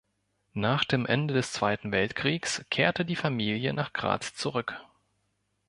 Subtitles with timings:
[0.55, 4.81] Nach dem Ende des Zweiten Weltkriegs kehrte die Familie nach Graz zurück.